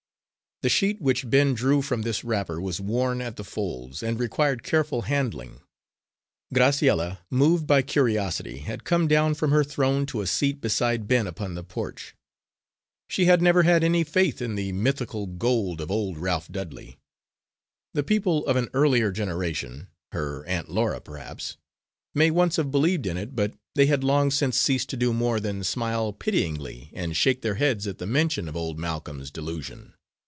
[0.63, 4.61] The sheet which Ben drew from this wrapper was worn at the folds, and required
[4.61, 5.61] careful handling.
[6.53, 11.25] Graciella, moved by curiosity, had come down from her throne to a seat beside Ben
[11.25, 12.13] upon the porch.
[13.07, 16.99] She had never had any faith in the mythical gold of old Ralph Dudley.
[17.95, 21.57] The people of an earlier generation her Aunt Laura perhaps
[22.13, 25.39] may once have believed in it, but they had long since ceased to do more
[25.39, 29.95] than smile pityingly and shake their heads at the mention of old Malcolm's delusion.